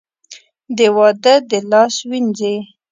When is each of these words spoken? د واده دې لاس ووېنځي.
د 0.77 0.79
واده 0.95 1.33
دې 1.49 1.59
لاس 1.71 1.95
ووېنځي. 2.03 2.55